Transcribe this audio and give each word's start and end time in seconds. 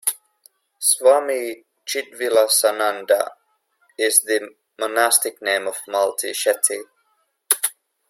Swami 0.79 1.63
Chidvilasananda 1.85 3.29
is 3.99 4.21
the 4.23 4.49
monastic 4.79 5.39
name 5.43 5.67
of 5.67 5.75
Malti 5.87 6.33
Shetty. 6.33 6.81